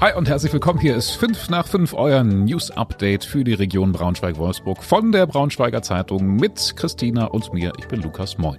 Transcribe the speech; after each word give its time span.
Hi 0.00 0.14
und 0.16 0.30
herzlich 0.30 0.50
willkommen. 0.50 0.80
Hier 0.80 0.96
ist 0.96 1.10
5 1.10 1.50
nach 1.50 1.66
5 1.66 1.92
euer 1.92 2.24
News 2.24 2.70
Update 2.70 3.22
für 3.22 3.44
die 3.44 3.52
Region 3.52 3.92
Braunschweig-Wolfsburg 3.92 4.82
von 4.82 5.12
der 5.12 5.26
Braunschweiger 5.26 5.82
Zeitung 5.82 6.36
mit 6.36 6.74
Christina 6.74 7.26
und 7.26 7.52
mir. 7.52 7.74
Ich 7.78 7.86
bin 7.86 8.00
Lukas. 8.00 8.38
Moin. 8.38 8.56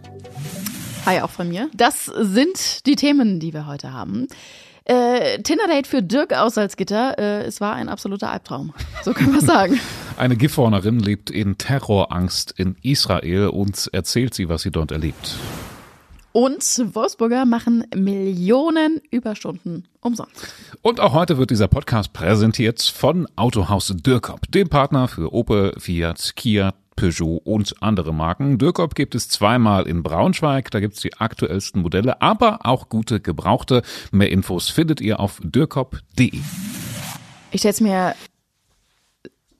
Hi, 1.08 1.22
auch 1.22 1.32
von 1.32 1.50
mir. 1.50 1.68
Das 1.74 2.06
sind 2.06 2.86
die 2.86 2.96
Themen, 2.96 3.40
die 3.40 3.56
wir 3.56 3.66
heute 3.66 3.92
haben. 3.92 4.28
Äh, 4.86 5.42
Tinder-Date 5.42 5.88
für 5.88 6.04
Dirk 6.04 6.32
aus 6.34 6.54
Salzgitter. 6.54 7.18
Äh, 7.18 7.46
es 7.46 7.60
war 7.60 7.74
ein 7.74 7.90
absoluter 7.90 8.32
Albtraum. 8.32 8.76
So 9.02 9.14
können 9.14 9.34
wir 9.34 9.42
sagen. 9.46 9.80
Eine 10.18 10.36
Gifhornerin 10.36 11.00
lebt 11.00 11.32
in 11.32 11.58
Terrorangst 11.58 12.54
in 12.56 12.76
Israel 12.84 13.48
und 13.48 13.90
erzählt 13.94 14.36
sie, 14.36 14.48
was 14.48 14.62
sie 14.62 14.70
dort 14.70 14.92
erlebt. 14.92 15.38
Und 16.34 16.96
Wolfsburger 16.96 17.46
machen 17.46 17.86
Millionen 17.96 19.02
Überstunden 19.12 19.86
umsonst. 20.00 20.48
Und 20.82 21.00
auch 21.00 21.14
heute 21.14 21.38
wird 21.38 21.50
dieser 21.50 21.68
Podcast 21.68 22.14
präsentiert 22.14 22.82
von 22.82 23.28
Autohaus 23.36 23.94
Dürkop, 23.96 24.50
dem 24.52 24.70
Partner 24.70 25.08
für 25.08 25.34
Opel, 25.34 25.74
Fiat, 25.78 26.34
Kia, 26.36 26.74
Peugeot 26.96 27.42
und 27.44 27.76
andere 27.82 28.14
Marken. 28.14 28.58
Dürkop 28.58 28.96
gibt 28.96 29.16
es 29.16 29.28
zweimal 29.28 29.88
in 29.88 30.04
Braunschweig, 30.04 30.72
da 30.72 30.80
gibt 30.80 30.96
es 30.96 31.02
die 31.02 31.14
aktuellsten 31.18 31.82
Modelle, 31.82 32.22
aber 32.22 32.60
auch 32.66 32.90
gute 32.90 33.20
Gebrauchte. 33.20 33.82
Mehr 34.12 34.32
Infos 34.32 34.70
findet 34.70 35.02
ihr 35.02 35.20
auf 35.20 35.40
dürkop.de. 35.44 36.40
Ich 37.52 37.60
stelle 37.60 37.74
es 37.74 37.82
mir 37.82 38.16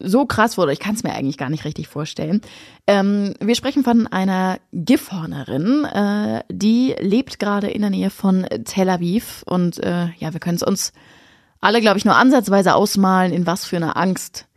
so 0.04 0.26
krass 0.26 0.56
vor, 0.56 0.68
ich 0.70 0.80
kann 0.80 0.96
es 0.96 1.04
mir 1.04 1.14
eigentlich 1.14 1.38
gar 1.38 1.50
nicht 1.50 1.66
richtig 1.66 1.88
vorstellen. 1.88 2.42
Ähm, 2.88 3.34
wir 3.40 3.56
sprechen 3.56 3.84
von 3.84 4.08
einer 4.08 4.60
Gifhornerin, 4.72 5.86
äh, 5.86 6.44
die 6.50 6.96
lebt 7.00 7.40
gerade 7.40 7.70
in 7.70 7.82
der 7.82 7.90
Nähe 7.90 8.10
von 8.10 8.46
Tel 8.66 8.90
Aviv 8.90 9.44
und 9.46 9.80
äh, 9.84 10.08
ja, 10.18 10.34
wir 10.34 10.40
können 10.40 10.58
es 10.58 10.64
uns 10.64 10.94
alle, 11.60 11.82
glaube 11.82 11.98
ich, 11.98 12.06
nur 12.06 12.16
ansatzweise 12.16 12.76
ausmalen, 12.76 13.32
in 13.32 13.46
was 13.46 13.66
für 13.66 13.78
einer 13.78 13.96
Angst 13.96 14.48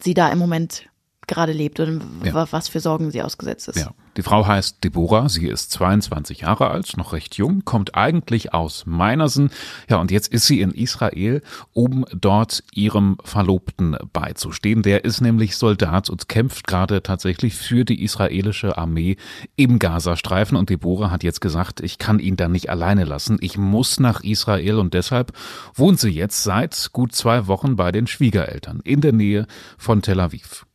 sie 0.00 0.14
da 0.14 0.28
im 0.28 0.38
Moment 0.38 0.86
gerade 1.32 1.52
lebt 1.52 1.80
und 1.80 2.02
ja. 2.24 2.46
was 2.50 2.68
für 2.68 2.80
Sorgen 2.80 3.10
sie 3.10 3.22
ausgesetzt 3.22 3.68
ist. 3.68 3.78
Ja. 3.78 3.92
Die 4.18 4.22
Frau 4.22 4.46
heißt 4.46 4.84
Deborah, 4.84 5.30
sie 5.30 5.46
ist 5.46 5.70
22 5.72 6.40
Jahre 6.40 6.70
alt, 6.70 6.96
noch 6.98 7.14
recht 7.14 7.36
jung, 7.36 7.64
kommt 7.64 7.94
eigentlich 7.94 8.52
aus 8.52 8.84
Meinersen. 8.84 9.50
Ja, 9.88 9.96
und 9.96 10.10
jetzt 10.10 10.28
ist 10.28 10.46
sie 10.46 10.60
in 10.60 10.70
Israel, 10.70 11.40
um 11.72 12.04
dort 12.12 12.62
ihrem 12.74 13.16
Verlobten 13.24 13.96
beizustehen. 14.12 14.82
Der 14.82 15.06
ist 15.06 15.22
nämlich 15.22 15.56
Soldat 15.56 16.10
und 16.10 16.28
kämpft 16.28 16.66
gerade 16.66 17.02
tatsächlich 17.02 17.54
für 17.54 17.86
die 17.86 18.02
israelische 18.02 18.76
Armee 18.76 19.16
im 19.56 19.78
Gazastreifen. 19.78 20.58
Und 20.58 20.68
Deborah 20.68 21.10
hat 21.10 21.22
jetzt 21.22 21.40
gesagt, 21.40 21.80
ich 21.80 21.96
kann 21.96 22.18
ihn 22.18 22.36
da 22.36 22.48
nicht 22.48 22.68
alleine 22.68 23.04
lassen. 23.04 23.38
Ich 23.40 23.56
muss 23.56 23.98
nach 23.98 24.22
Israel 24.22 24.78
und 24.78 24.92
deshalb 24.92 25.32
wohnt 25.74 26.00
sie 26.00 26.10
jetzt 26.10 26.42
seit 26.42 26.90
gut 26.92 27.14
zwei 27.14 27.46
Wochen 27.46 27.76
bei 27.76 27.92
den 27.92 28.06
Schwiegereltern 28.06 28.80
in 28.84 29.00
der 29.00 29.12
Nähe 29.12 29.46
von 29.78 30.02
Tel 30.02 30.20
Aviv. 30.20 30.66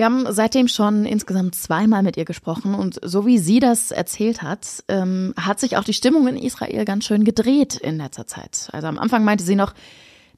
Wir 0.00 0.06
haben 0.06 0.24
seitdem 0.30 0.66
schon 0.66 1.04
insgesamt 1.04 1.54
zweimal 1.54 2.02
mit 2.02 2.16
ihr 2.16 2.24
gesprochen 2.24 2.74
und 2.74 2.98
so 3.02 3.26
wie 3.26 3.36
sie 3.36 3.60
das 3.60 3.90
erzählt 3.90 4.40
hat, 4.40 4.82
ähm, 4.88 5.34
hat 5.36 5.60
sich 5.60 5.76
auch 5.76 5.84
die 5.84 5.92
Stimmung 5.92 6.26
in 6.26 6.38
Israel 6.38 6.86
ganz 6.86 7.04
schön 7.04 7.22
gedreht 7.22 7.76
in 7.76 7.98
letzter 7.98 8.26
Zeit. 8.26 8.70
Also 8.72 8.86
am 8.86 8.98
Anfang 8.98 9.24
meinte 9.24 9.44
sie 9.44 9.56
noch, 9.56 9.74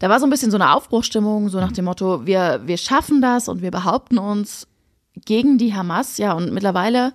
da 0.01 0.09
war 0.09 0.19
so 0.19 0.27
ein 0.27 0.31
bisschen 0.31 0.51
so 0.51 0.57
eine 0.57 0.75
Aufbruchstimmung, 0.75 1.49
so 1.49 1.61
nach 1.61 1.71
dem 1.71 1.85
Motto, 1.85 2.27
wir, 2.27 2.63
wir 2.65 2.77
schaffen 2.77 3.23
das 3.23 3.47
und 3.47 3.63
wir 3.63 3.71
behaupten 3.71 4.19
uns 4.19 4.67
gegen 5.25 5.59
die 5.59 5.73
Hamas, 5.73 6.19
ja, 6.19 6.33
und 6.33 6.53
mittlerweile 6.53 7.13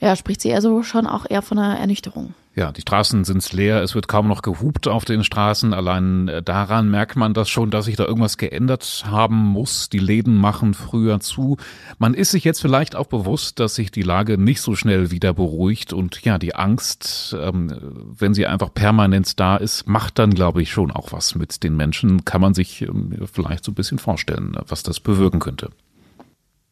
ja, 0.00 0.14
spricht 0.14 0.42
sie 0.42 0.54
also 0.54 0.84
schon 0.84 1.08
auch 1.08 1.26
eher 1.28 1.42
von 1.42 1.58
einer 1.58 1.80
Ernüchterung. 1.80 2.32
Ja, 2.56 2.72
die 2.72 2.80
Straßen 2.80 3.24
sind 3.24 3.52
leer, 3.52 3.80
es 3.80 3.94
wird 3.94 4.08
kaum 4.08 4.26
noch 4.26 4.42
gehupt 4.42 4.88
auf 4.88 5.04
den 5.04 5.22
Straßen. 5.22 5.72
Allein 5.72 6.26
äh, 6.26 6.42
daran 6.42 6.90
merkt 6.90 7.14
man 7.14 7.32
das 7.32 7.48
schon, 7.48 7.70
dass 7.70 7.84
sich 7.84 7.94
da 7.94 8.04
irgendwas 8.04 8.38
geändert 8.38 9.04
haben 9.06 9.36
muss. 9.36 9.88
Die 9.88 10.00
Läden 10.00 10.34
machen 10.34 10.74
früher 10.74 11.20
zu. 11.20 11.58
Man 11.98 12.12
ist 12.12 12.32
sich 12.32 12.42
jetzt 12.42 12.60
vielleicht 12.60 12.96
auch 12.96 13.06
bewusst, 13.06 13.60
dass 13.60 13.76
sich 13.76 13.92
die 13.92 14.02
Lage 14.02 14.36
nicht 14.36 14.62
so 14.62 14.74
schnell 14.74 15.12
wieder 15.12 15.32
beruhigt 15.32 15.92
und 15.92 16.22
ja, 16.24 16.38
die 16.38 16.56
Angst, 16.56 17.36
ähm, 17.40 17.72
wenn 18.18 18.34
sie 18.34 18.48
einfach 18.48 18.74
permanent 18.74 19.38
da 19.38 19.56
ist, 19.56 19.86
macht 19.86 20.18
dann, 20.18 20.34
glaube 20.34 20.60
ich, 20.60 20.72
schon 20.72 20.90
auch 20.90 21.12
was 21.12 21.36
mit 21.36 21.62
den 21.62 21.76
Menschen. 21.76 22.24
Kann 22.24 22.40
man 22.40 22.54
sich 22.54 22.82
ähm, 22.82 23.14
vielleicht 23.32 23.62
so 23.62 23.70
ein 23.70 23.76
bisschen 23.76 24.00
vorstellen, 24.00 24.56
was 24.66 24.82
das 24.82 24.98
bewirken 24.98 25.38
könnte. 25.38 25.70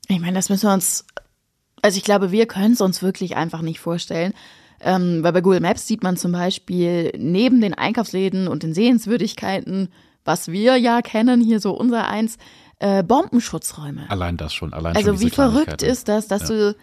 Ich 0.08 0.18
meine, 0.18 0.34
das 0.34 0.48
müssen 0.48 0.68
wir 0.68 0.74
uns, 0.74 1.04
also 1.82 1.96
ich 1.98 2.04
glaube, 2.04 2.32
wir 2.32 2.46
können 2.46 2.72
es 2.72 2.80
uns 2.80 3.00
wirklich 3.00 3.36
einfach 3.36 3.62
nicht 3.62 3.78
vorstellen. 3.78 4.34
Ähm, 4.80 5.22
weil 5.22 5.32
bei 5.32 5.40
Google 5.40 5.60
Maps 5.60 5.86
sieht 5.86 6.02
man 6.02 6.16
zum 6.16 6.32
Beispiel 6.32 7.12
neben 7.16 7.60
den 7.60 7.74
Einkaufsläden 7.74 8.48
und 8.48 8.62
den 8.62 8.74
Sehenswürdigkeiten, 8.74 9.88
was 10.24 10.48
wir 10.48 10.76
ja 10.76 11.02
kennen, 11.02 11.40
hier 11.40 11.58
so 11.60 11.72
unser 11.72 12.06
eins, 12.06 12.38
äh, 12.78 13.02
Bombenschutzräume. 13.02 14.08
Allein 14.08 14.36
das 14.36 14.54
schon, 14.54 14.72
allein 14.72 14.96
Also 14.96 15.12
schon 15.12 15.20
wie 15.20 15.30
verrückt 15.30 15.82
ist 15.82 16.08
das, 16.08 16.28
dass 16.28 16.48
ja. 16.48 16.54
du 16.54 16.76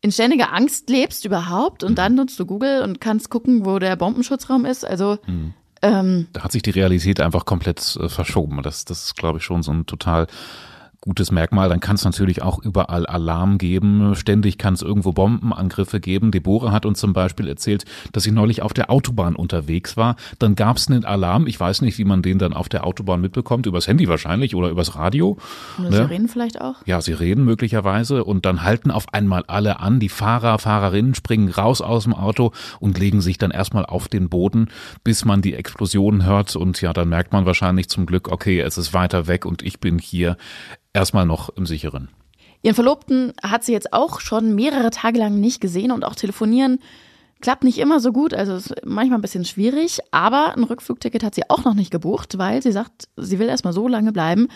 in 0.00 0.12
ständiger 0.12 0.52
Angst 0.52 0.88
lebst 0.88 1.24
überhaupt 1.24 1.82
und 1.82 1.92
mhm. 1.92 1.96
dann 1.96 2.14
nutzt 2.14 2.38
du 2.38 2.46
Google 2.46 2.82
und 2.82 3.00
kannst 3.00 3.28
gucken, 3.28 3.66
wo 3.66 3.78
der 3.78 3.96
Bombenschutzraum 3.96 4.64
ist. 4.64 4.84
Also 4.86 5.18
mhm. 5.26 5.52
ähm, 5.82 6.28
da 6.32 6.44
hat 6.44 6.52
sich 6.52 6.62
die 6.62 6.70
Realität 6.70 7.20
einfach 7.20 7.44
komplett 7.44 7.96
äh, 8.00 8.08
verschoben. 8.08 8.62
Das, 8.62 8.84
das 8.84 9.04
ist, 9.04 9.16
glaube 9.16 9.38
ich, 9.38 9.44
schon 9.44 9.62
so 9.62 9.72
ein 9.72 9.84
total 9.84 10.26
gutes 11.06 11.30
Merkmal. 11.30 11.68
Dann 11.68 11.80
kann 11.80 11.94
es 11.94 12.04
natürlich 12.04 12.42
auch 12.42 12.58
überall 12.58 13.06
Alarm 13.06 13.58
geben. 13.58 14.14
Ständig 14.16 14.58
kann 14.58 14.74
es 14.74 14.82
irgendwo 14.82 15.12
Bombenangriffe 15.12 16.00
geben. 16.00 16.32
Deborah 16.32 16.72
hat 16.72 16.84
uns 16.84 16.98
zum 16.98 17.12
Beispiel 17.12 17.48
erzählt, 17.48 17.84
dass 18.12 18.24
sie 18.24 18.32
neulich 18.32 18.60
auf 18.60 18.74
der 18.74 18.90
Autobahn 18.90 19.36
unterwegs 19.36 19.96
war. 19.96 20.16
Dann 20.38 20.56
gab 20.56 20.76
es 20.76 20.88
einen 20.88 21.04
Alarm. 21.04 21.46
Ich 21.46 21.58
weiß 21.58 21.80
nicht, 21.82 21.96
wie 21.98 22.04
man 22.04 22.22
den 22.22 22.38
dann 22.38 22.52
auf 22.52 22.68
der 22.68 22.84
Autobahn 22.84 23.20
mitbekommt. 23.20 23.66
Übers 23.66 23.86
Handy 23.86 24.08
wahrscheinlich 24.08 24.54
oder 24.54 24.68
übers 24.68 24.96
Radio. 24.96 25.38
Oder 25.78 25.90
ne? 25.90 25.96
Sirenen 25.96 26.28
vielleicht 26.28 26.60
auch? 26.60 26.74
Ja, 26.84 27.00
Sirenen 27.00 27.44
möglicherweise. 27.44 28.24
Und 28.24 28.44
dann 28.44 28.64
halten 28.64 28.90
auf 28.90 29.06
einmal 29.14 29.44
alle 29.46 29.78
an. 29.78 30.00
Die 30.00 30.08
Fahrer, 30.08 30.58
Fahrerinnen 30.58 31.14
springen 31.14 31.48
raus 31.48 31.80
aus 31.80 32.02
dem 32.02 32.14
Auto 32.14 32.50
und 32.80 32.98
legen 32.98 33.20
sich 33.20 33.38
dann 33.38 33.52
erstmal 33.52 33.86
auf 33.86 34.08
den 34.08 34.28
Boden, 34.28 34.68
bis 35.04 35.24
man 35.24 35.40
die 35.40 35.54
Explosion 35.54 36.24
hört. 36.24 36.56
Und 36.56 36.80
ja, 36.80 36.92
dann 36.92 37.08
merkt 37.08 37.32
man 37.32 37.46
wahrscheinlich 37.46 37.88
zum 37.88 38.06
Glück, 38.06 38.28
okay, 38.28 38.60
es 38.60 38.76
ist 38.76 38.92
weiter 38.92 39.28
weg 39.28 39.46
und 39.46 39.62
ich 39.62 39.78
bin 39.78 40.00
hier 40.00 40.36
erstmal 40.96 41.26
noch 41.26 41.50
im 41.50 41.66
sicheren. 41.66 42.08
Ihren 42.62 42.74
Verlobten 42.74 43.32
hat 43.42 43.64
sie 43.64 43.72
jetzt 43.72 43.92
auch 43.92 44.20
schon 44.20 44.54
mehrere 44.54 44.90
Tage 44.90 45.18
lang 45.18 45.38
nicht 45.38 45.60
gesehen 45.60 45.92
und 45.92 46.04
auch 46.04 46.16
telefonieren 46.16 46.80
klappt 47.40 47.64
nicht 47.64 47.78
immer 47.78 48.00
so 48.00 48.12
gut, 48.12 48.32
also 48.32 48.56
ist 48.56 48.74
manchmal 48.84 49.18
ein 49.18 49.22
bisschen 49.22 49.44
schwierig, 49.44 49.98
aber 50.10 50.56
ein 50.56 50.64
Rückflugticket 50.64 51.22
hat 51.22 51.34
sie 51.34 51.48
auch 51.50 51.64
noch 51.64 51.74
nicht 51.74 51.90
gebucht, 51.90 52.38
weil 52.38 52.62
sie 52.62 52.72
sagt, 52.72 53.08
sie 53.16 53.38
will 53.38 53.48
erstmal 53.48 53.74
so 53.74 53.88
lange 53.88 54.10
bleiben, 54.10 54.48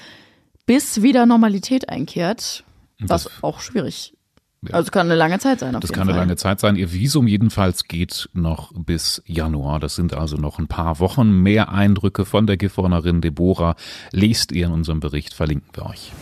bis 0.64 1.02
wieder 1.02 1.26
Normalität 1.26 1.90
einkehrt, 1.90 2.64
was 2.98 3.24
das 3.24 3.42
auch 3.42 3.60
schwierig 3.60 4.14
ja. 4.62 4.74
Also 4.74 4.90
kann 4.90 5.06
eine 5.06 5.14
lange 5.14 5.38
Zeit 5.38 5.60
sein. 5.60 5.74
Auf 5.74 5.80
das 5.80 5.92
kann 5.92 6.04
Fall. 6.04 6.14
eine 6.14 6.20
lange 6.20 6.36
Zeit 6.36 6.60
sein. 6.60 6.76
Ihr 6.76 6.92
Visum 6.92 7.26
jedenfalls 7.26 7.84
geht 7.84 8.28
noch 8.34 8.72
bis 8.74 9.22
Januar. 9.24 9.80
Das 9.80 9.94
sind 9.94 10.12
also 10.14 10.36
noch 10.36 10.58
ein 10.58 10.68
paar 10.68 10.98
Wochen. 10.98 11.30
Mehr 11.30 11.70
Eindrücke 11.70 12.24
von 12.24 12.46
der 12.46 12.56
Gifhornerin 12.56 13.20
Deborah 13.20 13.74
lest 14.12 14.52
ihr 14.52 14.66
in 14.66 14.72
unserem 14.72 15.00
Bericht. 15.00 15.32
Verlinken 15.32 15.70
wir 15.74 15.86
euch. 15.86 16.12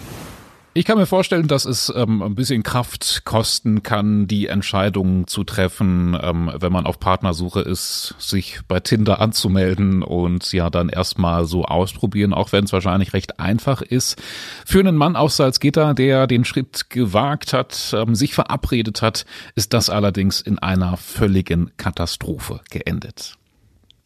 Ich 0.74 0.84
kann 0.84 0.98
mir 0.98 1.06
vorstellen, 1.06 1.48
dass 1.48 1.64
es 1.64 1.92
ähm, 1.96 2.22
ein 2.22 2.34
bisschen 2.34 2.62
Kraft 2.62 3.22
kosten 3.24 3.82
kann, 3.82 4.28
die 4.28 4.46
Entscheidung 4.46 5.26
zu 5.26 5.42
treffen, 5.42 6.16
ähm, 6.20 6.52
wenn 6.54 6.72
man 6.72 6.86
auf 6.86 7.00
Partnersuche 7.00 7.60
ist, 7.60 8.14
sich 8.18 8.60
bei 8.68 8.78
Tinder 8.78 9.20
anzumelden 9.20 10.02
und 10.02 10.52
ja 10.52 10.70
dann 10.70 10.88
erstmal 10.88 11.46
so 11.46 11.64
ausprobieren, 11.64 12.32
auch 12.32 12.52
wenn 12.52 12.64
es 12.64 12.72
wahrscheinlich 12.72 13.12
recht 13.12 13.40
einfach 13.40 13.82
ist. 13.82 14.22
Für 14.66 14.80
einen 14.80 14.96
Mann 14.96 15.16
aus 15.16 15.36
Salzgitter, 15.36 15.94
der 15.94 16.26
den 16.26 16.44
Schritt 16.44 16.90
gewagt 16.90 17.52
hat, 17.54 17.92
ähm, 17.96 18.14
sich 18.14 18.34
verabredet 18.34 19.02
hat, 19.02 19.24
ist 19.56 19.72
das 19.72 19.90
allerdings 19.90 20.40
in 20.40 20.58
einer 20.58 20.96
völligen 20.96 21.72
Katastrophe 21.76 22.60
geendet. 22.70 23.36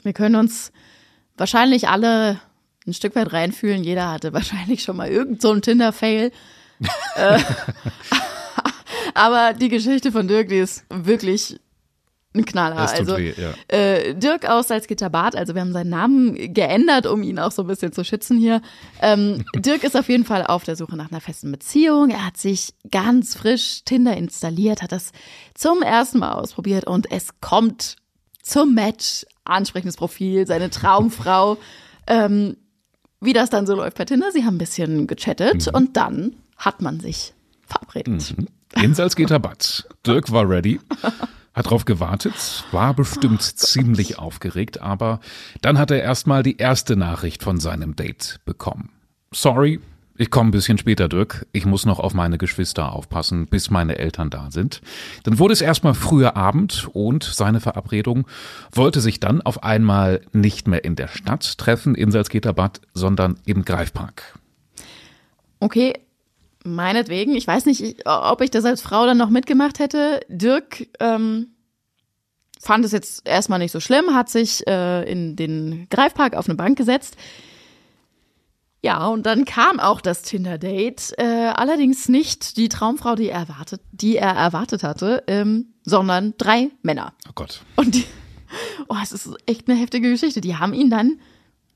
Wir 0.03 0.13
können 0.13 0.37
uns 0.37 0.73
wahrscheinlich 1.37 1.89
alle 1.89 2.41
ein 2.87 2.95
Stück 2.95 3.15
weit 3.15 3.33
reinfühlen. 3.33 3.85
Jeder 3.85 4.11
hatte 4.11 4.33
wahrscheinlich 4.33 4.83
schon 4.83 4.97
mal 4.97 5.09
irgend 5.09 5.43
so 5.43 5.55
Tinder-Fail 5.55 6.33
äh, 7.17 7.39
aber 9.15 9.53
die 9.55 9.69
Geschichte 9.69 10.13
von 10.13 10.29
Dirk, 10.29 10.49
die 10.49 10.59
ist 10.59 10.85
wirklich 10.89 11.59
ein 12.35 12.45
Knaller. 12.45 12.77
Also 12.77 13.17
weh, 13.17 13.35
ja. 13.37 13.53
äh, 13.69 14.15
Dirk 14.15 14.49
aus 14.49 14.69
Salzgitter 14.69 15.11
Bad, 15.11 15.37
also 15.37 15.55
wir 15.55 15.61
haben 15.61 15.73
seinen 15.73 15.91
Namen 15.91 16.55
geändert, 16.55 17.07
um 17.07 17.23
ihn 17.23 17.39
auch 17.39 17.53
so 17.53 17.63
ein 17.63 17.69
bisschen 17.69 17.93
zu 17.93 18.05
schützen 18.05 18.39
hier. 18.39 18.63
Ähm, 19.01 19.45
Dirk 19.57 19.85
ist 19.85 19.97
auf 19.97 20.09
jeden 20.09 20.25
Fall 20.25 20.47
auf 20.47 20.65
der 20.65 20.77
Suche 20.77 20.97
nach 20.97 21.11
einer 21.11 21.21
festen 21.21 21.53
Beziehung. 21.53 22.11
Er 22.11 22.25
hat 22.25 22.39
sich 22.39 22.75
ganz 22.91 23.35
frisch 23.35 23.83
Tinder 23.85 24.17
installiert, 24.17 24.83
hat 24.83 24.93
das 24.93 25.13
zum 25.55 25.83
ersten 25.83 26.21
Mal 26.21 26.33
ausprobiert 26.33 26.87
und 26.87 27.11
es 27.11 27.41
kommt 27.41 27.97
zum 28.43 28.75
Match. 28.75 29.27
Ansprechendes 29.45 29.97
Profil, 29.97 30.47
seine 30.47 30.71
Traumfrau. 30.71 31.59
ähm, 32.07 32.57
wie 33.21 33.33
das 33.33 33.51
dann 33.51 33.67
so 33.67 33.75
läuft 33.75 33.99
bei 33.99 34.05
Tinder. 34.05 34.33
Sie 34.33 34.45
haben 34.45 34.57
ein 34.57 34.59
bisschen 34.59 35.07
gechattet 35.07 35.67
mhm. 35.67 35.75
und 35.75 35.97
dann 35.97 36.37
hat 36.63 36.81
man 36.81 37.01
sich 37.01 37.35
verabredet. 37.67 38.35
Mhm. 38.37 38.49
In 38.83 38.95
Salzgitter 38.95 39.39
Bad. 39.39 39.87
Dirk 40.07 40.33
war 40.33 40.49
ready. 40.49 40.81
Hat 41.55 41.69
drauf 41.69 41.85
gewartet, 41.85 42.65
war 42.71 42.95
bestimmt 42.95 43.41
oh, 43.43 43.57
ziemlich 43.57 44.19
aufgeregt, 44.19 44.81
aber 44.81 45.21
dann 45.61 45.79
hat 45.79 45.91
er 45.91 46.01
erstmal 46.01 46.43
die 46.43 46.57
erste 46.57 46.97
Nachricht 46.97 47.43
von 47.43 47.61
seinem 47.61 47.95
Date 47.95 48.41
bekommen. 48.47 48.89
Sorry, 49.35 49.79
ich 50.17 50.31
komme 50.31 50.49
ein 50.49 50.53
bisschen 50.53 50.79
später, 50.79 51.09
Dirk. 51.11 51.47
Ich 51.53 51.67
muss 51.67 51.85
noch 51.85 51.99
auf 51.99 52.15
meine 52.15 52.39
Geschwister 52.39 52.93
aufpassen, 52.93 53.49
bis 53.49 53.69
meine 53.71 53.99
Eltern 53.99 54.31
da 54.31 54.51
sind. 54.51 54.81
Dann 55.25 55.39
wurde 55.39 55.53
es 55.53 55.61
erstmal 55.61 55.93
früher 55.93 56.37
Abend 56.37 56.89
und 56.95 57.25
seine 57.25 57.61
Verabredung 57.61 58.27
wollte 58.73 59.03
sich 59.03 59.21
dann 59.21 59.43
auf 59.43 59.63
einmal 59.63 60.23
nicht 60.33 60.69
mehr 60.69 60.85
in 60.85 60.97
der 60.97 61.09
Stadt 61.09 61.59
treffen, 61.59 61.95
in 61.95 62.11
Salzgitter 62.11 62.55
sondern 62.95 63.39
im 63.45 63.65
Greifpark. 63.65 64.39
Okay, 65.61 65.95
meinetwegen. 66.65 67.35
Ich 67.35 67.47
weiß 67.47 67.67
nicht, 67.67 68.07
ob 68.07 68.41
ich 68.41 68.51
das 68.51 68.65
als 68.65 68.83
Frau 68.83 69.07
dann 69.07 69.19
noch 69.19 69.31
mitgemacht 69.31 69.79
hätte. 69.79 70.21
Dirk 70.29 70.89
ähm, 71.01 71.49
fand 72.61 72.85
es 72.85 72.93
jetzt 72.93 73.27
erstmal 73.27 73.59
nicht 73.59 73.73
so 73.73 73.81
schlimm, 73.81 74.15
hat 74.15 74.29
sich 74.31 74.67
äh, 74.67 75.11
in 75.11 75.37
den 75.37 75.87
Greifpark 75.91 76.37
auf 76.37 76.49
eine 76.49 76.57
Bank 76.57 76.79
gesetzt. 76.79 77.17
Ja, 78.85 79.07
und 79.07 79.27
dann 79.27 79.45
kam 79.45 79.79
auch 79.79 80.01
das 80.01 80.23
Tinder-Date. 80.23 81.15
Äh, 81.17 81.53
allerdings 81.55 82.09
nicht 82.09 82.57
die 82.57 82.69
Traumfrau, 82.69 83.15
die 83.15 83.29
er 83.29 83.41
erwartet, 83.41 83.81
die 83.93 84.17
er 84.17 84.33
erwartet 84.33 84.83
hatte, 84.83 85.23
ähm, 85.29 85.75
sondern 85.85 86.35
drei 86.37 86.71
Männer. 86.83 87.13
Oh 87.29 87.33
Gott. 87.35 87.63
Und 87.77 87.95
die, 87.95 88.05
oh, 88.89 88.97
es 89.01 89.13
ist 89.13 89.29
echt 89.47 89.69
eine 89.69 89.79
heftige 89.79 90.11
Geschichte. 90.11 90.41
Die 90.41 90.57
haben 90.57 90.75
ihn 90.75 90.91
dann 90.91 91.21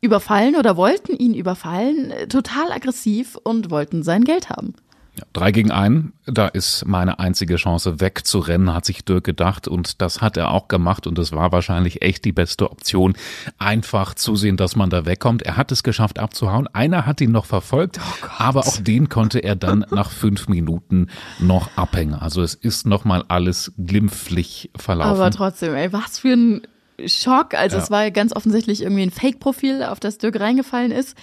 überfallen 0.06 0.56
oder 0.56 0.76
wollten 0.76 1.14
ihn 1.14 1.34
überfallen, 1.34 2.10
äh, 2.10 2.26
total 2.28 2.72
aggressiv 2.72 3.36
und 3.42 3.70
wollten 3.70 4.02
sein 4.02 4.24
Geld 4.24 4.48
haben. 4.48 4.74
Ja, 5.18 5.24
drei 5.32 5.50
gegen 5.50 5.70
einen, 5.70 6.12
da 6.26 6.46
ist 6.46 6.84
meine 6.86 7.18
einzige 7.18 7.56
Chance 7.56 8.00
wegzurennen, 8.00 8.74
hat 8.74 8.84
sich 8.84 9.02
Dirk 9.02 9.24
gedacht 9.24 9.66
und 9.66 10.02
das 10.02 10.20
hat 10.20 10.36
er 10.36 10.50
auch 10.50 10.68
gemacht 10.68 11.06
und 11.06 11.16
das 11.16 11.32
war 11.32 11.52
wahrscheinlich 11.52 12.02
echt 12.02 12.26
die 12.26 12.32
beste 12.32 12.70
Option. 12.70 13.14
Einfach 13.56 14.14
zusehen, 14.14 14.58
dass 14.58 14.76
man 14.76 14.90
da 14.90 15.06
wegkommt. 15.06 15.40
Er 15.40 15.56
hat 15.56 15.72
es 15.72 15.82
geschafft 15.82 16.18
abzuhauen. 16.18 16.68
Einer 16.74 17.06
hat 17.06 17.22
ihn 17.22 17.32
noch 17.32 17.46
verfolgt, 17.46 17.98
oh 17.98 18.26
aber 18.36 18.60
auch 18.60 18.76
den 18.76 19.08
konnte 19.08 19.38
er 19.38 19.56
dann 19.56 19.86
nach 19.90 20.10
fünf 20.10 20.48
Minuten 20.48 21.08
noch 21.38 21.74
abhängen. 21.76 22.14
Also 22.14 22.42
es 22.42 22.54
ist 22.54 22.86
nochmal 22.86 23.24
alles 23.28 23.72
glimpflich 23.78 24.70
verlaufen. 24.76 25.12
Aber 25.12 25.30
trotzdem, 25.30 25.74
ey, 25.74 25.94
was 25.94 26.18
für 26.18 26.34
ein 26.34 26.62
Schock. 27.04 27.54
Also 27.54 27.76
ja. 27.76 27.82
es 27.82 27.90
war 27.90 28.10
ganz 28.10 28.34
offensichtlich 28.34 28.82
irgendwie 28.82 29.02
ein 29.02 29.10
Fake-Profil, 29.10 29.82
auf 29.82 30.00
das 30.00 30.18
Dirk 30.18 30.40
reingefallen 30.40 30.92
ist. 30.92 31.16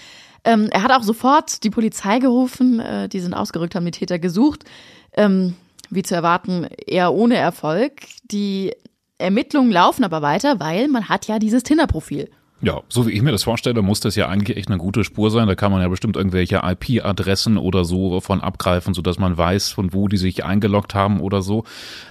Ähm, 0.43 0.69
er 0.71 0.83
hat 0.83 0.91
auch 0.91 1.03
sofort 1.03 1.63
die 1.63 1.69
Polizei 1.69 2.19
gerufen, 2.19 2.79
äh, 2.79 3.07
die 3.07 3.19
sind 3.19 3.33
ausgerückt, 3.33 3.75
haben 3.75 3.85
die 3.85 3.91
Täter 3.91 4.19
gesucht. 4.19 4.65
Ähm, 5.13 5.55
wie 5.89 6.03
zu 6.03 6.15
erwarten, 6.15 6.67
eher 6.85 7.13
ohne 7.13 7.35
Erfolg. 7.35 7.93
Die 8.23 8.73
Ermittlungen 9.17 9.71
laufen 9.71 10.03
aber 10.03 10.21
weiter, 10.21 10.59
weil 10.59 10.87
man 10.87 11.07
hat 11.07 11.27
ja 11.27 11.39
dieses 11.39 11.63
Tinder-Profil. 11.63 12.29
Ja, 12.63 12.81
so 12.87 13.05
wie 13.05 13.11
ich 13.11 13.21
mir 13.21 13.33
das 13.33 13.43
vorstelle, 13.43 13.81
muss 13.81 13.99
das 13.99 14.15
ja 14.15 14.29
eigentlich 14.29 14.55
echt 14.55 14.69
eine 14.69 14.77
gute 14.77 15.03
Spur 15.03 15.29
sein. 15.29 15.49
Da 15.49 15.55
kann 15.55 15.69
man 15.69 15.81
ja 15.81 15.89
bestimmt 15.89 16.15
irgendwelche 16.15 16.61
IP-Adressen 16.63 17.57
oder 17.57 17.83
so 17.83 18.21
von 18.21 18.39
abgreifen, 18.39 18.93
sodass 18.93 19.19
man 19.19 19.37
weiß, 19.37 19.71
von 19.71 19.91
wo 19.91 20.07
die 20.07 20.15
sich 20.15 20.45
eingeloggt 20.45 20.95
haben 20.95 21.19
oder 21.19 21.41
so. 21.41 21.65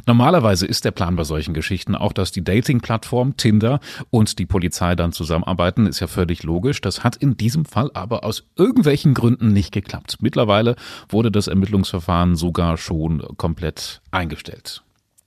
Normalerweise 0.06 0.66
ist 0.66 0.84
der 0.84 0.90
Plan 0.90 1.16
bei 1.16 1.24
solchen 1.24 1.54
Geschichten 1.54 1.94
auch, 1.94 2.12
dass 2.12 2.32
die 2.32 2.44
Dating-Plattform 2.44 3.38
Tinder 3.38 3.80
und 4.10 4.38
die 4.38 4.44
Polizei 4.44 4.94
dann 4.94 5.12
zusammenarbeiten. 5.12 5.86
Ist 5.86 6.00
ja 6.00 6.06
völlig 6.06 6.42
logisch. 6.42 6.82
Das 6.82 7.02
hat 7.02 7.16
in 7.16 7.38
diesem 7.38 7.64
Fall 7.64 7.90
aber 7.94 8.22
aus 8.22 8.44
irgendwelchen 8.54 9.14
Gründen 9.14 9.54
nicht 9.54 9.72
geklappt. 9.72 10.18
Mittlerweile 10.20 10.76
wurde 11.08 11.30
das 11.30 11.46
Ermittlungsverfahren 11.46 12.36
sogar 12.36 12.76
schon 12.76 13.26
komplett 13.38 14.02
eingestellt. 14.10 14.82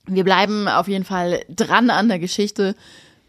Wir 0.06 0.22
bleiben 0.22 0.68
auf 0.68 0.86
jeden 0.86 1.04
Fall 1.04 1.40
dran 1.48 1.90
an 1.90 2.06
der 2.06 2.20
Geschichte. 2.20 2.76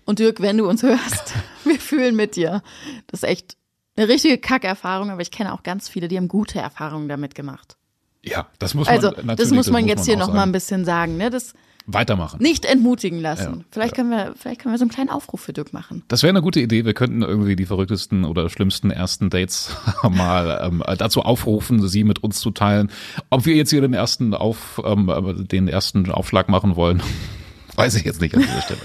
Und 0.08 0.20
Dirk, 0.20 0.42
wenn 0.42 0.58
du 0.58 0.68
uns 0.68 0.84
hörst, 0.84 1.34
wir 1.66 1.80
fühlen 1.80 2.16
mit 2.16 2.38
dir. 2.38 2.64
Das 3.08 3.24
ist 3.24 3.30
echt 3.30 3.58
eine 3.98 4.08
richtige 4.08 4.38
Kackerfahrung, 4.38 5.12
aber 5.12 5.22
ich 5.22 5.32
kenne 5.32 5.54
auch 5.54 5.64
ganz 5.64 5.90
viele, 5.90 6.08
die 6.08 6.16
haben 6.16 6.30
gute 6.30 6.60
Erfahrungen 6.60 7.10
damit 7.10 7.36
gemacht. 7.36 7.76
Ja, 8.24 8.48
das 8.58 8.74
muss 8.74 8.88
man 8.88 8.96
Also, 8.96 9.12
das 9.12 9.18
muss 9.18 9.26
man 9.26 9.36
das 9.36 9.46
jetzt 9.50 9.54
muss 9.54 9.70
man 9.70 9.86
hier 9.86 10.18
nochmal 10.18 10.44
ein 10.44 10.52
bisschen 10.54 10.86
sagen, 10.86 11.18
ne? 11.18 11.30
Das 11.30 11.54
weitermachen. 11.88 12.42
Nicht 12.42 12.66
entmutigen 12.66 13.20
lassen. 13.20 13.60
Ja, 13.60 13.66
vielleicht, 13.72 13.96
Können 13.96 14.10
wir, 14.10 14.34
vielleicht 14.38 14.62
können 14.62 14.74
wir 14.74 14.78
so 14.78 14.84
einen 14.84 14.92
kleinen 14.92 15.10
Aufruf 15.10 15.42
für 15.42 15.54
Dirk 15.54 15.74
machen. 15.74 16.04
Das 16.08 16.24
wäre 16.24 16.30
eine 16.30 16.42
gute 16.42 16.60
Idee. 16.62 16.86
Wir 16.86 16.94
könnten 16.94 17.22
irgendwie 17.22 17.56
die 17.56 17.66
verrücktesten 17.66 18.24
oder 18.24 18.50
schlimmsten 18.50 18.92
ersten 18.92 19.30
Dates 19.30 19.76
mal 20.04 20.60
ähm, 20.64 20.84
dazu 20.98 21.22
aufrufen, 21.22 21.86
sie 21.88 22.04
mit 22.06 22.24
uns 22.24 22.40
zu 22.40 22.52
teilen. 22.52 22.92
Ob 23.30 23.46
wir 23.46 23.56
jetzt 23.56 23.72
hier 23.72 23.82
den 23.82 23.94
ersten 23.94 24.34
auf 24.34 24.82
ähm, 24.86 25.48
den 25.50 25.68
ersten 25.68 26.10
Aufschlag 26.12 26.50
machen 26.50 26.78
wollen, 26.78 27.02
weiß 27.76 27.96
ich 27.96 28.06
jetzt 28.06 28.22
nicht 28.22 28.36
an 28.36 28.42
dieser 28.42 28.62
Stelle. 28.62 28.80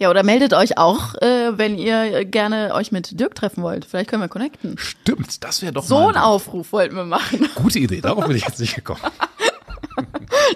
Ja, 0.00 0.10
oder 0.10 0.22
meldet 0.22 0.54
euch 0.54 0.78
auch, 0.78 1.16
äh, 1.16 1.58
wenn 1.58 1.76
ihr 1.76 2.24
gerne 2.24 2.72
euch 2.72 2.92
mit 2.92 3.18
Dirk 3.18 3.34
treffen 3.34 3.64
wollt. 3.64 3.84
Vielleicht 3.84 4.08
können 4.08 4.22
wir 4.22 4.28
connecten. 4.28 4.78
Stimmt, 4.78 5.42
das 5.42 5.60
wäre 5.60 5.72
doch 5.72 5.82
so 5.82 5.98
mal 5.98 6.10
ein 6.10 6.16
Aufruf 6.16 6.70
wollten 6.72 6.94
wir 6.94 7.04
machen. 7.04 7.48
Gute 7.56 7.80
Idee, 7.80 8.00
darauf 8.00 8.24
bin 8.26 8.36
ich 8.36 8.44
jetzt 8.44 8.60
nicht 8.60 8.76
gekommen. 8.76 9.00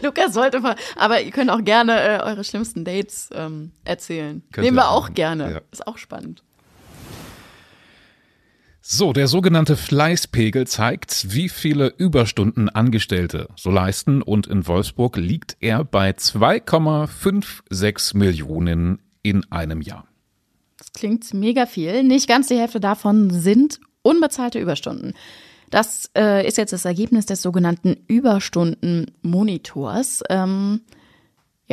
Lukas 0.02 0.34
sollte 0.34 0.60
mal, 0.60 0.76
aber 0.94 1.20
ihr 1.20 1.32
könnt 1.32 1.50
auch 1.50 1.64
gerne 1.64 2.00
äh, 2.00 2.20
eure 2.22 2.44
schlimmsten 2.44 2.84
Dates 2.84 3.30
ähm, 3.34 3.72
erzählen. 3.84 4.44
Könnt 4.52 4.64
Nehmen 4.64 4.76
wir 4.76 4.90
auch 4.90 5.02
machen. 5.02 5.14
gerne. 5.14 5.52
Ja. 5.52 5.60
Ist 5.72 5.88
auch 5.88 5.98
spannend. 5.98 6.44
So, 8.80 9.12
der 9.12 9.26
sogenannte 9.28 9.76
Fleißpegel 9.76 10.66
zeigt, 10.68 11.32
wie 11.32 11.48
viele 11.48 11.88
Überstunden 11.98 12.68
Angestellte 12.68 13.48
so 13.56 13.70
leisten 13.70 14.22
und 14.22 14.46
in 14.46 14.64
Wolfsburg 14.66 15.16
liegt 15.16 15.56
er 15.60 15.84
bei 15.84 16.10
2,56 16.10 18.16
Millionen 18.16 19.00
in 19.22 19.50
einem 19.50 19.80
Jahr. 19.80 20.06
Das 20.78 20.92
klingt 20.92 21.32
mega 21.32 21.64
viel. 21.66 22.02
Nicht 22.02 22.28
ganz 22.28 22.48
die 22.48 22.58
Hälfte 22.58 22.80
davon 22.80 23.30
sind 23.30 23.80
unbezahlte 24.02 24.58
Überstunden. 24.58 25.14
Das 25.70 26.10
äh, 26.16 26.44
ist 26.46 26.58
jetzt 26.58 26.74
das 26.74 26.84
Ergebnis 26.84 27.26
des 27.26 27.40
sogenannten 27.40 27.96
Überstundenmonitors. 28.06 30.22
Ähm, 30.28 30.82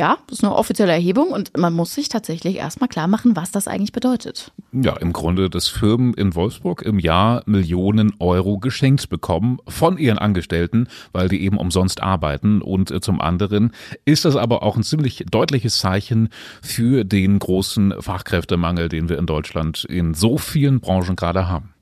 ja, 0.00 0.16
das 0.28 0.38
ist 0.38 0.44
eine 0.44 0.54
offizielle 0.56 0.92
Erhebung 0.92 1.28
und 1.28 1.54
man 1.58 1.74
muss 1.74 1.94
sich 1.94 2.08
tatsächlich 2.08 2.56
erstmal 2.56 2.88
klar 2.88 3.06
machen, 3.06 3.36
was 3.36 3.52
das 3.52 3.68
eigentlich 3.68 3.92
bedeutet. 3.92 4.50
Ja, 4.72 4.96
im 4.96 5.12
Grunde, 5.12 5.50
dass 5.50 5.68
Firmen 5.68 6.14
in 6.14 6.34
Wolfsburg 6.34 6.80
im 6.80 6.98
Jahr 6.98 7.42
Millionen 7.44 8.14
Euro 8.18 8.58
geschenkt 8.58 9.10
bekommen 9.10 9.58
von 9.68 9.98
ihren 9.98 10.16
Angestellten, 10.16 10.88
weil 11.12 11.28
die 11.28 11.42
eben 11.42 11.58
umsonst 11.58 12.02
arbeiten. 12.02 12.62
Und 12.62 12.90
äh, 12.90 13.02
zum 13.02 13.20
anderen 13.20 13.72
ist 14.06 14.24
das 14.24 14.36
aber 14.36 14.62
auch 14.62 14.78
ein 14.78 14.84
ziemlich 14.84 15.26
deutliches 15.30 15.76
Zeichen 15.76 16.30
für 16.62 17.04
den 17.04 17.38
großen 17.38 17.92
Fachkräftemangel, 18.00 18.88
den 18.88 19.10
wir 19.10 19.18
in 19.18 19.26
Deutschland 19.26 19.84
in 19.84 20.14
so 20.14 20.38
vielen 20.38 20.80
Branchen 20.80 21.14
gerade 21.14 21.46
haben. 21.46 21.74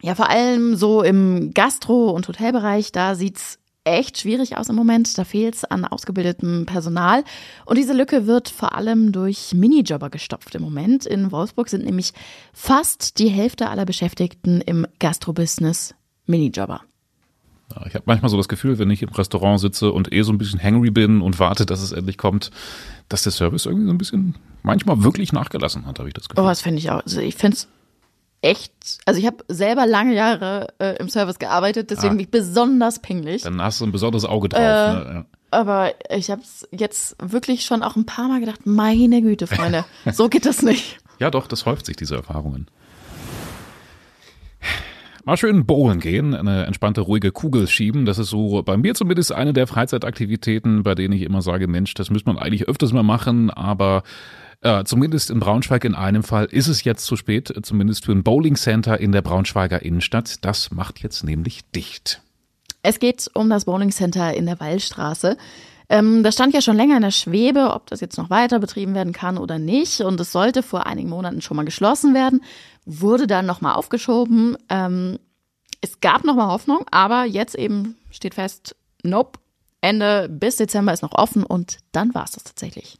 Ja, 0.00 0.14
vor 0.14 0.30
allem 0.30 0.76
so 0.76 1.02
im 1.02 1.52
Gastro- 1.54 2.10
und 2.10 2.28
Hotelbereich, 2.28 2.92
da 2.92 3.16
sieht's 3.16 3.58
echt 3.84 4.18
schwierig 4.18 4.56
aus 4.56 4.68
im 4.68 4.76
Moment. 4.76 5.16
Da 5.18 5.24
fehlt 5.24 5.54
es 5.54 5.64
an 5.64 5.84
ausgebildetem 5.84 6.66
Personal. 6.66 7.24
Und 7.66 7.78
diese 7.78 7.92
Lücke 7.92 8.26
wird 8.26 8.48
vor 8.48 8.74
allem 8.74 9.12
durch 9.12 9.52
Minijobber 9.54 10.10
gestopft 10.10 10.54
im 10.54 10.62
Moment. 10.62 11.06
In 11.06 11.32
Wolfsburg 11.32 11.68
sind 11.68 11.84
nämlich 11.84 12.12
fast 12.52 13.18
die 13.18 13.28
Hälfte 13.28 13.68
aller 13.68 13.84
Beschäftigten 13.84 14.60
im 14.60 14.86
Gastrobusiness 14.98 15.94
Minijobber. 16.26 16.82
Ich 17.86 17.94
habe 17.94 18.04
manchmal 18.06 18.28
so 18.28 18.36
das 18.36 18.48
Gefühl, 18.48 18.78
wenn 18.78 18.90
ich 18.90 19.02
im 19.02 19.08
Restaurant 19.08 19.58
sitze 19.58 19.92
und 19.92 20.12
eh 20.12 20.22
so 20.22 20.32
ein 20.32 20.38
bisschen 20.38 20.62
hangry 20.62 20.90
bin 20.90 21.22
und 21.22 21.38
warte, 21.38 21.64
dass 21.64 21.80
es 21.80 21.92
endlich 21.92 22.18
kommt, 22.18 22.50
dass 23.08 23.22
der 23.22 23.32
Service 23.32 23.64
irgendwie 23.64 23.86
so 23.86 23.92
ein 23.92 23.98
bisschen 23.98 24.34
manchmal 24.62 25.02
wirklich 25.02 25.32
nachgelassen 25.32 25.86
hat, 25.86 25.98
habe 25.98 26.08
ich 26.08 26.14
das 26.14 26.28
Gefühl. 26.28 26.44
Oh, 26.44 26.48
das 26.48 26.60
finde 26.60 26.80
ich 26.80 26.90
auch. 26.90 27.02
Also 27.02 27.20
ich 27.20 27.34
finde 27.34 27.56
es 27.56 27.68
echt, 28.42 28.72
also 29.06 29.18
ich 29.18 29.26
habe 29.26 29.38
selber 29.48 29.86
lange 29.86 30.14
Jahre 30.14 30.68
äh, 30.78 30.96
im 30.98 31.08
Service 31.08 31.38
gearbeitet, 31.38 31.90
deswegen 31.90 32.08
ah. 32.08 32.16
bin 32.16 32.20
ich 32.20 32.30
besonders 32.30 33.00
pingelig. 33.00 33.42
Dann 33.42 33.62
hast 33.62 33.80
du 33.80 33.86
ein 33.86 33.92
besonderes 33.92 34.24
Auge 34.24 34.48
drauf. 34.48 34.60
Äh, 34.60 34.64
ne? 34.64 35.10
ja. 35.14 35.24
Aber 35.50 35.92
ich 36.10 36.30
habe 36.30 36.42
es 36.42 36.66
jetzt 36.70 37.16
wirklich 37.20 37.64
schon 37.64 37.82
auch 37.82 37.96
ein 37.96 38.06
paar 38.06 38.28
Mal 38.28 38.40
gedacht, 38.40 38.60
meine 38.64 39.22
Güte, 39.22 39.46
Freunde, 39.46 39.84
so 40.12 40.28
geht 40.28 40.44
das 40.44 40.62
nicht. 40.62 40.98
Ja, 41.18 41.30
doch, 41.30 41.46
das 41.46 41.66
häuft 41.66 41.86
sich, 41.86 41.96
diese 41.96 42.16
Erfahrungen. 42.16 42.66
Mal 45.24 45.36
schön 45.36 45.66
bowlen 45.66 46.00
gehen, 46.00 46.34
eine 46.34 46.66
entspannte, 46.66 47.02
ruhige 47.02 47.30
Kugel 47.30 47.68
schieben. 47.68 48.06
Das 48.06 48.18
ist 48.18 48.30
so 48.30 48.60
bei 48.64 48.76
mir 48.76 48.94
zumindest 48.94 49.30
eine 49.30 49.52
der 49.52 49.68
Freizeitaktivitäten, 49.68 50.82
bei 50.82 50.96
denen 50.96 51.12
ich 51.12 51.22
immer 51.22 51.42
sage, 51.42 51.68
Mensch, 51.68 51.94
das 51.94 52.10
müsste 52.10 52.32
man 52.32 52.42
eigentlich 52.42 52.66
öfters 52.66 52.92
mal 52.92 53.04
machen, 53.04 53.50
aber 53.50 54.02
äh, 54.62 54.84
zumindest 54.84 55.30
in 55.30 55.40
Braunschweig 55.40 55.84
in 55.84 55.94
einem 55.94 56.22
Fall 56.22 56.46
ist 56.46 56.68
es 56.68 56.84
jetzt 56.84 57.04
zu 57.04 57.16
spät, 57.16 57.52
zumindest 57.62 58.04
für 58.04 58.12
ein 58.12 58.22
Bowling 58.22 58.56
Center 58.56 58.98
in 58.98 59.12
der 59.12 59.22
Braunschweiger 59.22 59.82
Innenstadt. 59.82 60.44
Das 60.44 60.70
macht 60.70 61.00
jetzt 61.00 61.24
nämlich 61.24 61.62
dicht. 61.72 62.22
Es 62.82 62.98
geht 62.98 63.30
um 63.34 63.50
das 63.50 63.64
Bowling 63.64 63.90
Center 63.90 64.34
in 64.34 64.46
der 64.46 64.58
Wallstraße. 64.60 65.36
Ähm, 65.88 66.22
das 66.22 66.34
stand 66.34 66.54
ja 66.54 66.62
schon 66.62 66.76
länger 66.76 66.96
in 66.96 67.02
der 67.02 67.10
Schwebe, 67.10 67.72
ob 67.72 67.86
das 67.88 68.00
jetzt 68.00 68.16
noch 68.16 68.30
weiter 68.30 68.58
betrieben 68.58 68.94
werden 68.94 69.12
kann 69.12 69.36
oder 69.36 69.58
nicht. 69.58 70.00
Und 70.00 70.18
es 70.20 70.32
sollte 70.32 70.62
vor 70.62 70.86
einigen 70.86 71.08
Monaten 71.08 71.42
schon 71.42 71.56
mal 71.56 71.64
geschlossen 71.64 72.14
werden, 72.14 72.42
wurde 72.84 73.26
dann 73.26 73.46
nochmal 73.46 73.74
aufgeschoben. 73.74 74.56
Ähm, 74.68 75.18
es 75.80 76.00
gab 76.00 76.24
nochmal 76.24 76.48
Hoffnung, 76.48 76.86
aber 76.90 77.24
jetzt 77.24 77.56
eben 77.56 77.96
steht 78.10 78.34
fest, 78.34 78.76
nope, 79.02 79.38
Ende 79.82 80.28
bis 80.30 80.56
Dezember 80.56 80.92
ist 80.92 81.02
noch 81.02 81.12
offen 81.12 81.42
und 81.42 81.78
dann 81.90 82.14
war 82.14 82.22
es 82.24 82.30
das 82.30 82.44
tatsächlich. 82.44 82.98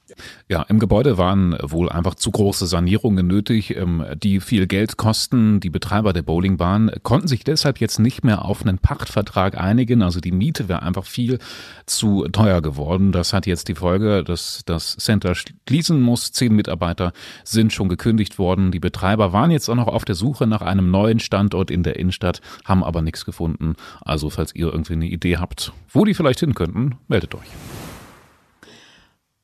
Ja, 0.48 0.62
im 0.62 0.80
Gebäude 0.80 1.16
waren 1.16 1.56
wohl 1.62 1.88
einfach 1.88 2.16
zu 2.16 2.32
große 2.32 2.66
Sanierungen 2.66 3.26
nötig, 3.26 3.76
ähm, 3.76 4.04
die 4.20 4.40
viel 4.40 4.66
Geld 4.66 4.96
kosten. 4.96 5.60
Die 5.60 5.70
Betreiber 5.70 6.12
der 6.12 6.22
Bowlingbahn 6.22 6.90
konnten 7.04 7.28
sich 7.28 7.44
deshalb 7.44 7.78
jetzt 7.78 8.00
nicht 8.00 8.24
mehr 8.24 8.44
auf 8.44 8.62
einen 8.62 8.78
Pachtvertrag 8.78 9.56
einigen. 9.56 10.02
Also 10.02 10.18
die 10.18 10.32
Miete 10.32 10.68
wäre 10.68 10.82
einfach 10.82 11.04
viel 11.04 11.38
zu 11.86 12.26
teuer 12.28 12.60
geworden. 12.60 13.12
Das 13.12 13.32
hat 13.32 13.46
jetzt 13.46 13.68
die 13.68 13.76
Folge, 13.76 14.24
dass 14.24 14.62
das 14.66 14.96
Center 14.96 15.36
schließen 15.36 16.00
muss. 16.00 16.32
Zehn 16.32 16.52
Mitarbeiter 16.52 17.12
sind 17.44 17.72
schon 17.72 17.88
gekündigt 17.88 18.40
worden. 18.40 18.72
Die 18.72 18.80
Betreiber 18.80 19.32
waren 19.32 19.52
jetzt 19.52 19.68
auch 19.68 19.76
noch 19.76 19.86
auf 19.86 20.04
der 20.04 20.16
Suche 20.16 20.48
nach 20.48 20.62
einem 20.62 20.90
neuen 20.90 21.20
Standort 21.20 21.70
in 21.70 21.84
der 21.84 21.96
Innenstadt, 21.96 22.40
haben 22.64 22.82
aber 22.82 23.02
nichts 23.02 23.24
gefunden. 23.24 23.76
Also 24.00 24.30
falls 24.30 24.52
ihr 24.54 24.66
irgendwie 24.66 24.94
eine 24.94 25.06
Idee 25.06 25.36
habt, 25.36 25.72
wo 25.88 26.04
die 26.04 26.14
vielleicht 26.14 26.40
hin 26.40 26.54
könnten, 26.72 26.98
meldet 27.08 27.34
euch. 27.34 27.48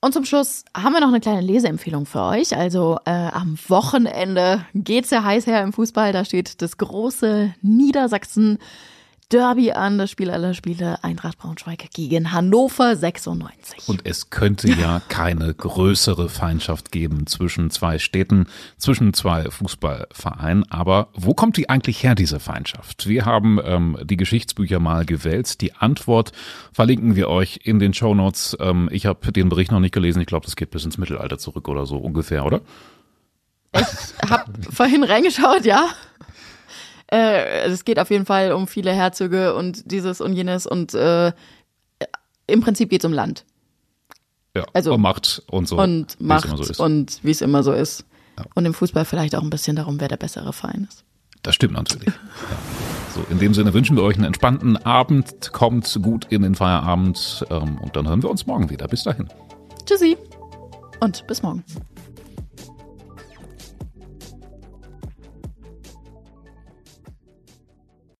Und 0.01 0.13
zum 0.13 0.25
Schluss 0.25 0.65
haben 0.77 0.93
wir 0.93 1.01
noch 1.01 1.09
eine 1.09 1.21
kleine 1.21 1.41
Leseempfehlung 1.41 2.07
für 2.07 2.23
euch. 2.23 2.57
Also 2.57 2.99
äh, 3.05 3.11
am 3.11 3.59
Wochenende 3.67 4.65
geht's 4.75 5.11
ja 5.11 5.25
heiß 5.25 5.49
her 5.49 5.63
im 5.63 5.73
Fußball. 5.73 6.13
Da 6.13 6.25
steht 6.25 6.63
das 6.63 6.77
große 6.77 7.53
Niedersachsen 7.63 8.59
Derby 9.31 9.73
an, 9.73 9.99
das 9.99 10.11
Spiel 10.11 10.31
aller 10.31 10.55
Spiele, 10.55 11.05
Eintracht 11.05 11.37
Braunschweig 11.37 11.91
gegen 11.93 12.33
Hannover 12.33 12.97
96. 12.97 13.87
Und 13.87 14.07
es 14.07 14.31
könnte 14.31 14.71
ja 14.71 15.03
keine 15.09 15.53
größere 15.53 16.31
Feindschaft 16.31 16.93
geben 16.93 17.27
zwischen 17.27 17.71
zwei 17.71 17.99
Städten, 17.99 18.47
zwischen 18.79 19.13
zwei 19.13 19.51
Fußballvereinen. 19.51 20.71
Aber 20.71 21.09
wo 21.13 21.35
kommt 21.35 21.59
die 21.59 21.69
eigentlich 21.69 22.03
her, 22.03 22.15
diese 22.15 22.41
Feindschaft? 22.41 23.07
Wir 23.07 23.27
haben 23.27 23.61
ähm, 23.63 23.99
die 24.03 24.17
Geschichtsbücher 24.17 24.81
mal 24.81 25.05
gewälzt. 25.05 25.61
Die 25.61 25.75
Antwort 25.75 26.33
verlinken 26.73 27.15
wir 27.15 27.29
euch 27.29 27.61
in 27.65 27.81
den 27.81 27.93
Show 27.93 28.15
Notes. 28.15 28.57
Ähm, 28.61 28.89
ich 28.91 29.05
habe 29.05 29.31
den 29.31 29.51
Bericht 29.51 29.73
noch 29.73 29.81
nicht 29.81 29.93
gelesen. 29.93 30.23
Ich 30.23 30.27
glaube, 30.27 30.47
das 30.47 30.57
geht 30.57 30.71
bis 30.71 30.87
ins 30.87 30.97
Mittelalter 30.97 31.37
zurück 31.37 31.69
oder 31.69 31.85
so 31.85 31.99
ungefähr, 31.99 32.47
oder? 32.47 32.63
Ich 33.75 34.31
habe 34.31 34.51
vorhin 34.73 35.05
reingeschaut, 35.05 35.67
ja. 35.67 35.91
Äh, 37.11 37.67
es 37.67 37.85
geht 37.85 37.99
auf 37.99 38.11
jeden 38.11 38.27
Fall 38.27 38.53
um 38.53 38.67
viele 38.67 38.93
Herzöge 38.93 39.55
und 39.55 39.91
dieses 39.91 40.21
und 40.21 40.35
jenes 40.35 40.67
und 40.67 40.95
äh, 40.95 41.33
im 42.47 42.61
Prinzip 42.61 42.91
geht 42.91 43.03
es 43.03 43.07
um 43.07 43.13
Land. 43.13 43.45
Ja, 44.57 44.65
also, 44.73 44.95
um 44.95 45.03
Macht 45.03 45.43
und 45.51 45.69
so. 45.69 45.79
Und 45.79 46.21
Macht 46.21 46.49
so 46.49 46.83
und 46.83 47.21
wie 47.23 47.31
es 47.31 47.41
immer 47.41 47.63
so 47.63 47.73
ist. 47.73 48.05
Ja. 48.37 48.45
Und 48.55 48.67
im 48.67 48.75
Fußball 48.75 49.05
vielleicht 49.05 49.37
auch 49.37 49.43
ein 49.43 49.51
bisschen 49.51 49.77
darum, 49.77 50.01
wer 50.01 50.09
der 50.09 50.17
bessere 50.17 50.53
Verein 50.53 50.87
ist. 50.89 51.05
Das 51.43 51.55
stimmt 51.55 51.75
natürlich. 51.75 52.09
ja. 52.09 52.13
So, 53.15 53.25
in 53.31 53.39
dem 53.39 53.55
Sinne 53.55 53.73
wünschen 53.75 53.97
wir 53.97 54.03
euch 54.03 54.17
einen 54.17 54.25
entspannten 54.25 54.77
Abend. 54.77 55.53
Kommt 55.53 55.99
gut 56.03 56.27
in 56.31 56.43
den 56.43 56.55
Feierabend 56.55 57.45
ähm, 57.51 57.79
und 57.79 57.97
dann 57.97 58.09
hören 58.09 58.23
wir 58.23 58.31
uns 58.31 58.47
morgen 58.47 58.71
wieder. 58.71 58.87
Bis 58.89 59.05
dahin. 59.05 59.29
Tschüssi 59.87 60.17
und 61.01 61.27
bis 61.27 61.43
morgen. 61.43 61.65